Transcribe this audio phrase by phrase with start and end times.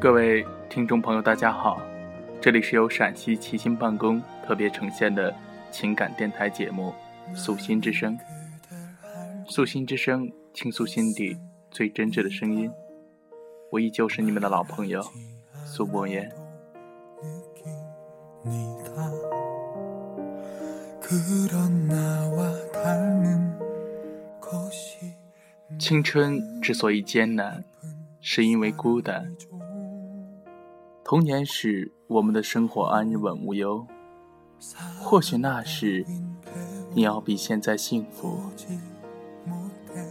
[0.00, 1.82] 各位听众朋友，大家好，
[2.40, 5.34] 这里是由陕西齐心办公特别呈现的
[5.72, 6.94] 情感电台节目
[7.36, 8.16] 《素心之声》。
[9.50, 11.36] 素心之声，倾诉心底
[11.68, 12.70] 最真挚的声音。
[13.72, 15.02] 我依旧是你们的老朋友
[15.64, 16.30] 苏博言。
[25.76, 27.64] 青春之所以艰难，
[28.20, 29.34] 是因为孤单。
[31.08, 33.86] 童年时，我们的生活安稳无忧。
[35.00, 36.04] 或许那时，
[36.92, 38.38] 你要比现在幸福，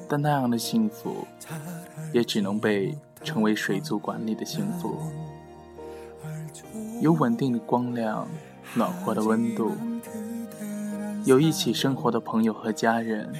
[0.09, 1.27] 但那样的幸福，
[2.11, 4.97] 也只能被称为水族馆里的幸福。
[6.99, 8.27] 有稳定的光亮，
[8.73, 9.73] 暖和的温度，
[11.25, 13.31] 有一起生活的朋友和家人。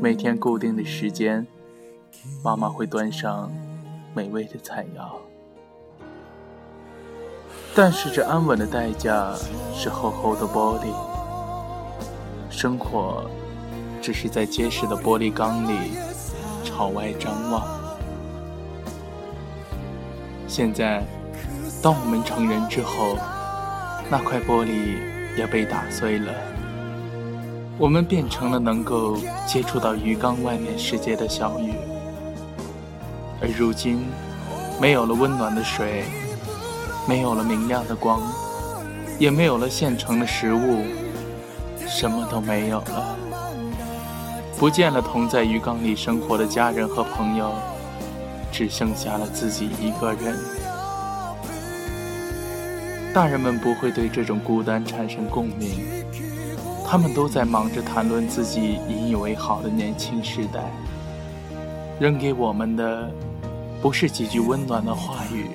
[0.00, 1.44] 每天固定的时间，
[2.44, 3.50] 妈妈会端上
[4.14, 5.16] 美味的菜肴。
[7.74, 9.32] 但是这安稳的代价
[9.74, 10.92] 是厚厚的玻璃，
[12.50, 13.24] 生活
[14.02, 15.92] 只是在结实的玻璃缸里
[16.62, 17.66] 朝外张望。
[20.46, 21.02] 现在，
[21.82, 23.16] 当我们成人之后，
[24.10, 24.98] 那块玻璃
[25.38, 26.30] 也被打碎了，
[27.78, 31.72] 我们变成了能够接触到鱼缸外面世界的小鱼，
[33.40, 34.04] 而如今，
[34.78, 36.04] 没有了温暖的水。
[37.06, 38.20] 没有了明亮的光，
[39.18, 40.84] 也没有了现成的食物，
[41.86, 43.16] 什么都没有了。
[44.56, 47.52] 不见了同在鱼缸里生活的家人和朋友，
[48.52, 50.38] 只剩下了自己一个人。
[53.12, 55.70] 大人们不会对这种孤单产生共鸣，
[56.86, 60.60] 他们都在忙着谈论自己引以为豪的年轻时代，
[61.98, 63.10] 扔给我们的
[63.82, 65.50] 不是几句温暖的话语。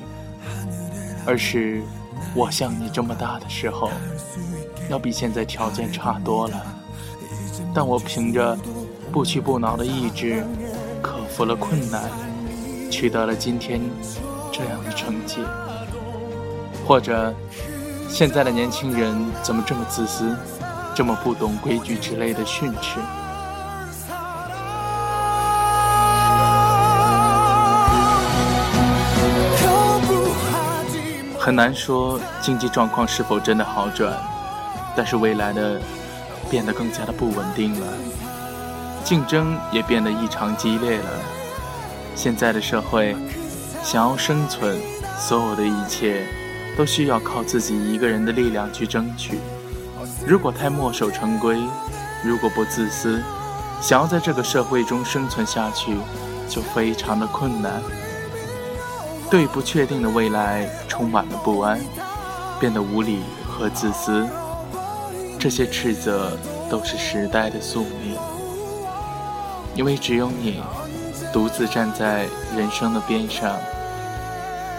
[1.27, 1.83] 而是
[2.33, 3.91] 我像你这么大的时候，
[4.89, 6.65] 要比现在条件差多了。
[7.75, 8.57] 但我凭着
[9.11, 10.45] 不屈不挠的意志，
[11.01, 12.09] 克服了困难，
[12.89, 13.81] 取得了今天
[14.53, 15.41] 这样的成绩。
[16.87, 17.35] 或者，
[18.09, 20.33] 现在的年轻人怎么这么自私，
[20.95, 23.01] 这么不懂规矩之类的训斥？
[31.47, 34.13] 很难说经济状况是否真的好转，
[34.97, 35.79] 但是未来的
[36.49, 37.87] 变得更加的不稳定了，
[39.05, 41.05] 竞争也变得异常激烈了。
[42.17, 43.15] 现在的社会，
[43.81, 44.77] 想要生存，
[45.17, 46.27] 所有的一切
[46.77, 49.39] 都需要靠自己一个人的力量去争取。
[50.27, 51.57] 如果太墨守成规，
[52.25, 53.23] 如果不自私，
[53.79, 55.95] 想要在这个社会中生存下去，
[56.49, 57.81] 就非常的困难。
[59.29, 61.79] 对不确定的未来充满了不安，
[62.59, 64.27] 变得无理和自私。
[65.37, 66.37] 这些斥责
[66.69, 68.17] 都是时代的宿命，
[69.75, 70.61] 因为只有你
[71.31, 73.55] 独自站在人生的边上。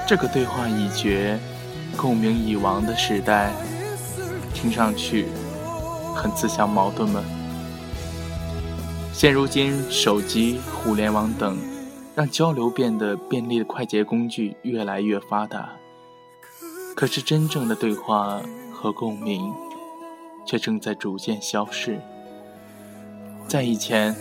[0.06, 1.38] 这个对话已绝、
[1.96, 3.52] 共鸣已亡的时代，
[4.54, 5.26] 听上去
[6.16, 7.22] 很自相矛盾吗？
[9.12, 11.58] 现如今，手机、互联网等。
[12.18, 15.76] 让交流变得便利的快捷工具越来越发达，
[16.96, 18.42] 可是真正的对话
[18.72, 19.54] 和共鸣
[20.44, 22.00] 却正在逐渐消失。
[23.46, 24.16] 在以前，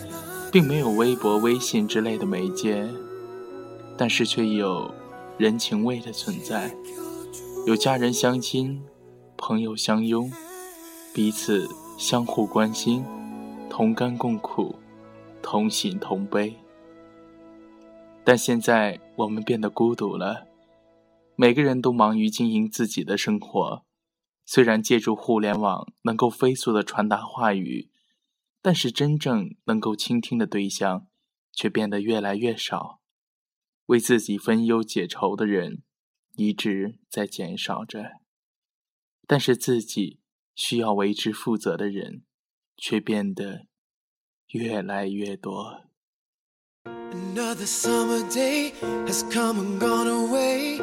[0.52, 2.88] 并没有微博、微信之类的媒介，
[3.98, 4.94] 但是却有
[5.40, 6.72] 人情味的存在，
[7.66, 8.80] 有家人相亲、
[9.36, 10.32] 朋友相拥，
[11.16, 13.04] 彼此相互关心，
[13.72, 14.76] 同甘共苦，
[15.42, 16.56] 同喜同悲。
[18.28, 20.50] 但现在我们变得孤独了，
[21.38, 23.86] 每个人都忙于经营自己的生活。
[24.46, 27.90] 虽然借助互联网能够飞速的传达话语，
[28.62, 31.08] 但是真正能够倾听的对象
[31.54, 33.00] 却变得越来越少。
[33.86, 35.84] 为自己分忧解愁的人
[36.36, 38.20] 一直在减少着，
[39.26, 40.20] 但是自己
[40.54, 42.26] 需要为之负责的人
[42.76, 43.68] 却变得
[44.50, 45.87] 越来越多。
[47.14, 48.74] Another summer day
[49.06, 50.80] has come and gone away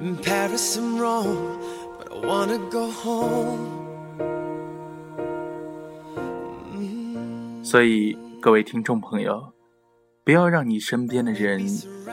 [0.00, 1.58] in Paris and Rome,
[1.98, 3.70] but I wanna go home.
[7.62, 9.52] 所以，各位听众朋友，
[10.24, 11.66] 不要让你身边的人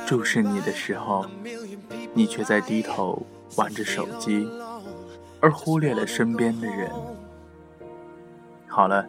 [0.06, 1.26] 注视你的时候，
[2.14, 3.22] 你却在低头
[3.56, 4.48] 玩着手机，
[5.42, 6.90] 而忽略了身边的人。
[8.68, 9.06] 好了，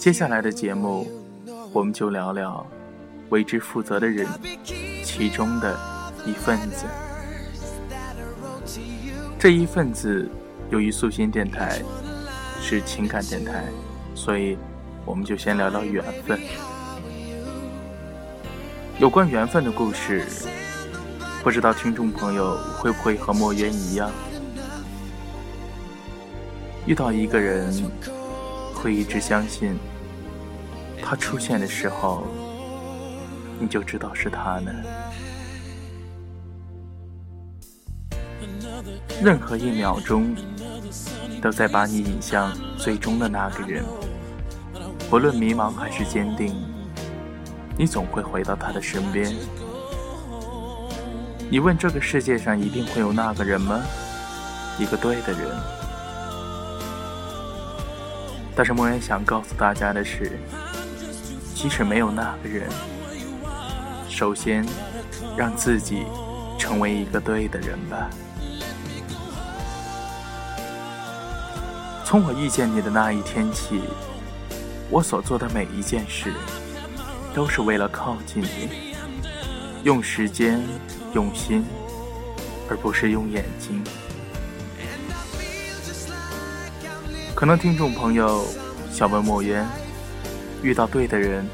[0.00, 1.06] 接下来的节目，
[1.72, 2.66] 我们就聊聊。
[3.32, 4.28] 为之负责的人，
[5.02, 5.74] 其中的
[6.26, 6.84] 一份子。
[9.38, 10.28] 这一份子，
[10.68, 11.80] 由于素心电台
[12.60, 13.64] 是情感电台，
[14.14, 14.58] 所以
[15.06, 16.38] 我们就先聊聊缘分。
[18.98, 20.26] 有关缘分的故事，
[21.42, 24.10] 不知道听众朋友会不会和墨渊一样，
[26.84, 27.72] 遇到一个人，
[28.74, 29.74] 会一直相信，
[31.02, 32.26] 他出现的时候，
[33.62, 34.72] 你就知道是他呢。
[39.22, 40.34] 任何一秒钟，
[41.40, 43.84] 都在把你引向最终的那个人。
[45.08, 46.52] 不论迷茫还是坚定，
[47.78, 49.32] 你总会回到他的身边。
[51.48, 53.80] 你问这个世界上一定会有那个人吗？
[54.76, 55.48] 一个对的人。
[58.56, 60.36] 但是莫言想告诉大家的是，
[61.54, 62.68] 即使没有那个人，
[64.22, 64.64] 首先
[65.36, 66.04] 让自己
[66.56, 68.08] 成为一个对的人吧。
[72.04, 73.80] 从我遇见你的那一天起，
[74.90, 76.32] 我所做的每一件事，
[77.34, 78.94] 都是为了靠近你，
[79.82, 80.62] 用时间，
[81.14, 81.64] 用心，
[82.70, 83.82] 而不是用眼睛。
[87.34, 88.46] 可能听众朋友
[88.88, 89.66] 想问莫言，
[90.62, 91.44] 遇到对的人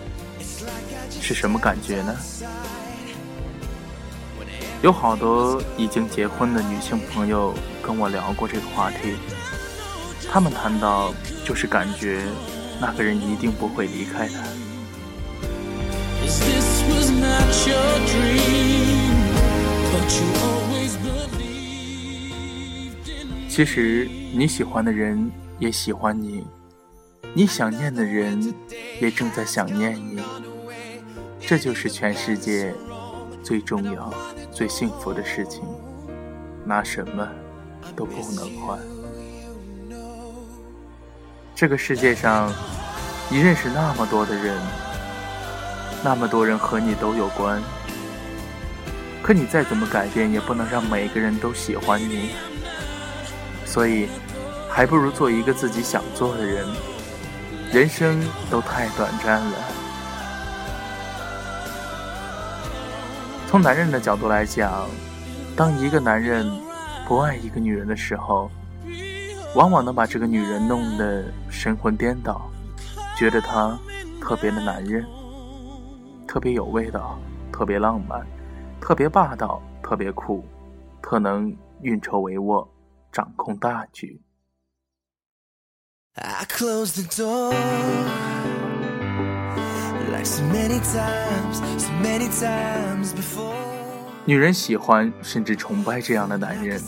[1.28, 2.16] 是什么感觉呢？
[4.80, 7.52] 有好多已经结婚的女性朋友
[7.82, 9.16] 跟我聊过这个话题。
[10.32, 11.12] 他们谈到，
[11.44, 12.22] 就是感觉
[12.80, 14.42] 那个人一定不会离开他。
[23.50, 26.42] 其实你喜欢的人也喜欢你，
[27.34, 28.54] 你想念的人
[28.98, 30.22] 也正在想念你，
[31.48, 32.74] 这就是全世界
[33.42, 34.12] 最重要、
[34.52, 35.62] 最幸福的事情，
[36.62, 37.26] 拿什么
[37.96, 38.78] 都不能换。
[41.54, 42.52] 这个世界上，
[43.30, 44.60] 你认识那么多的人，
[46.04, 47.62] 那么多人和你都有关，
[49.22, 52.32] 可你再怎么改变，也不能让每个人都喜欢你。
[53.64, 54.10] 所以，
[54.68, 56.66] 还不如做一个自己想做的人。
[57.72, 59.77] 人生都太短暂了。
[63.48, 64.86] 从男人的角度来讲，
[65.56, 66.46] 当一个男人
[67.06, 68.50] 不爱一个女人的时候，
[69.54, 72.50] 往往能把这个女人弄得神魂颠倒，
[73.16, 73.78] 觉得她
[74.20, 75.02] 特别的男人，
[76.26, 77.18] 特别有味道，
[77.50, 78.26] 特别浪漫，
[78.82, 80.44] 特别霸道，特别酷，
[81.00, 82.68] 特能运筹帷幄，
[83.10, 84.20] 掌控大局。
[94.24, 96.80] 女人喜欢甚至崇拜这样的男人。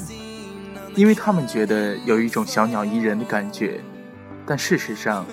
[0.97, 3.81] 因为他们觉得有一种小鸟依人的感觉，
[4.45, 5.25] 但事实上，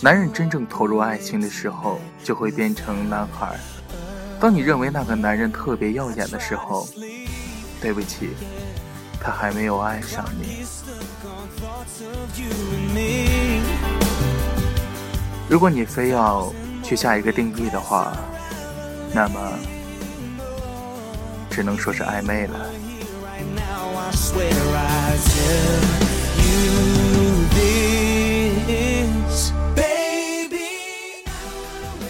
[0.00, 3.54] 男人真正投入爱情的时候，就会变成男孩。
[4.40, 6.88] 当你认为那个男人特别耀眼的时候，
[7.82, 8.30] 对不起，
[9.20, 10.64] 他还没有爱上你。
[15.46, 16.50] 如果你非要
[16.84, 18.14] 去下一个定义的话，
[19.12, 19.40] 那么
[21.50, 22.70] 只能说是暧昧了。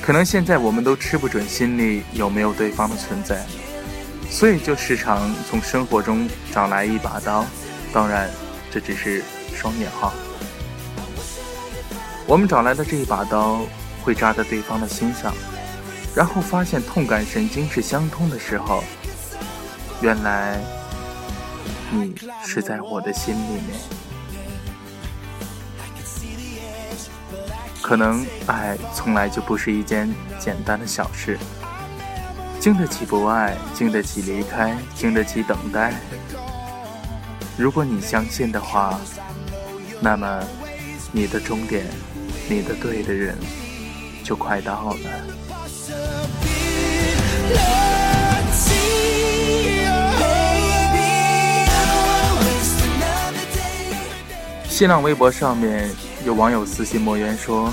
[0.03, 3.43] 可能现在我们都吃不准心里有没有对方的存在，
[4.29, 7.47] 所以就时常从生活中找来一把刀。
[7.93, 8.29] 当然，
[8.71, 9.23] 这只是
[9.55, 10.13] 双引号。
[12.27, 13.61] 我们找来的这一把刀
[14.05, 15.35] 会扎在对方的心上，
[16.15, 18.85] 然后发现痛感神经是相通的时候，
[20.01, 20.61] 原来。
[21.91, 22.13] 你
[22.45, 23.79] 是在我的心里面，
[27.81, 31.39] 可能爱从来就不是一件简单的小事，
[32.59, 35.95] 经得起不爱，经得起离开，经得起等待。
[37.57, 38.99] 如果你相信的话，
[40.01, 40.43] 那么
[41.13, 41.87] 你的终点，
[42.49, 43.37] 你的对的人，
[44.25, 45.11] 就快到了。
[54.69, 55.89] 新浪微博上面
[56.27, 57.73] 有网友私信莫言说：“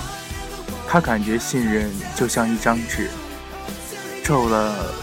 [0.88, 3.10] 他感觉信任就像一张纸，
[4.24, 4.93] 皱了，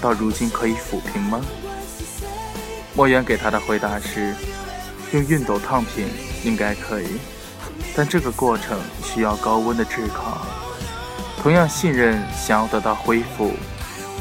[0.00, 1.40] 到如今可以抚平吗？”
[2.96, 4.34] 莫言给他的回答是
[5.14, 6.08] ：“用熨斗烫平
[6.42, 7.06] 应该可以，
[7.94, 10.37] 但这个过程需要高温的炙烤。
[11.48, 13.54] 同样信任想要得到恢复，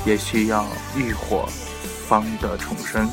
[0.06, 0.66] 也需要
[0.96, 1.46] 浴火
[2.08, 3.06] 方得重生。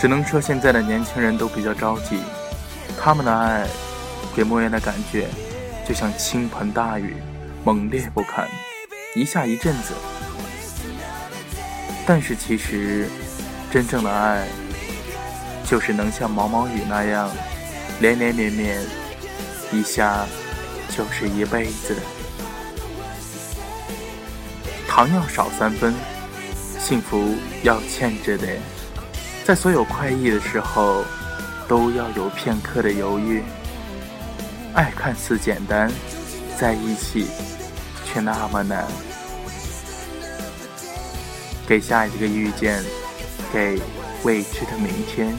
[0.00, 2.18] 只能说现在的年轻人都比较着急，
[3.00, 3.64] 他们的爱
[4.34, 5.28] 给莫言的感觉
[5.86, 7.14] 就像倾盆大雨，
[7.62, 8.48] 猛烈不堪，
[9.14, 9.94] 一下一阵子。
[12.04, 13.08] 但是其实
[13.70, 14.44] 真正的爱。
[15.72, 17.30] 就是能像毛毛雨那样
[17.98, 18.78] 连连绵绵，
[19.72, 20.26] 一下
[20.94, 21.96] 就是一辈子。
[24.86, 25.94] 糖要少三分，
[26.78, 28.46] 幸福要欠着的。
[29.44, 31.06] 在所有快意的时候，
[31.66, 33.42] 都要有片刻的犹豫。
[34.74, 35.90] 爱看似简单，
[36.60, 37.28] 在一起
[38.04, 38.86] 却那么难。
[41.66, 42.84] 给下一个遇见，
[43.50, 43.80] 给
[44.22, 45.34] 未知的明天，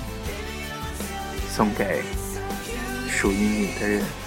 [1.55, 2.01] 送给
[3.07, 4.22] 属于你的人。